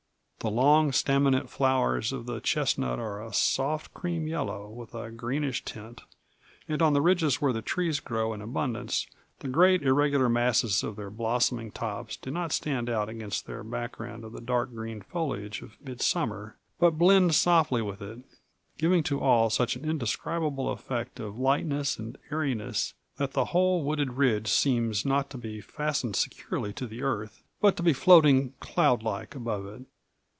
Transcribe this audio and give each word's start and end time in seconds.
The 0.43 0.49
long 0.49 0.89
staminate 0.91 1.49
flowers 1.51 2.11
of 2.11 2.25
the 2.25 2.39
chestnut 2.39 2.97
are 2.97 3.23
a 3.23 3.31
soft 3.31 3.93
cream 3.93 4.25
yellow 4.25 4.67
with 4.67 4.95
a 4.95 5.11
greenish 5.11 5.63
tint; 5.63 6.01
and 6.67 6.81
on 6.81 6.93
the 6.93 7.01
ridges 7.01 7.39
where 7.39 7.53
the 7.53 7.61
trees 7.61 7.99
grow 7.99 8.33
in 8.33 8.41
abundance 8.41 9.05
the 9.41 9.47
great 9.47 9.83
irregular 9.83 10.29
masses 10.29 10.81
of 10.81 10.95
their 10.95 11.11
blossoming 11.11 11.69
tops 11.69 12.17
do 12.17 12.31
not 12.31 12.51
stand 12.53 12.89
out 12.89 13.07
against 13.07 13.45
their 13.45 13.63
background 13.63 14.23
of 14.23 14.31
the 14.33 14.41
dark 14.41 14.73
green 14.73 15.01
foliage 15.03 15.61
of 15.61 15.79
midsummer, 15.79 16.57
but 16.79 16.97
blend 16.97 17.35
softly 17.35 17.83
with 17.83 18.01
it, 18.01 18.23
giving 18.79 19.03
to 19.03 19.19
all 19.21 19.51
such 19.51 19.75
an 19.75 19.85
indescribable 19.87 20.71
effect 20.71 21.19
of 21.19 21.37
lightness 21.37 21.99
and 21.99 22.17
airiness 22.31 22.95
that 23.17 23.33
the 23.33 23.45
whole 23.53 23.83
wooded 23.83 24.13
ridge 24.13 24.47
seems 24.47 25.05
not 25.05 25.29
to 25.29 25.37
be 25.37 25.61
fastened 25.61 26.15
securely 26.15 26.73
to 26.73 26.87
the 26.87 27.03
earth, 27.03 27.43
but 27.61 27.77
to 27.77 27.83
be 27.83 27.93
floating 27.93 28.53
cloud 28.59 29.03
like 29.03 29.35
above 29.35 29.67
it. 29.67 29.83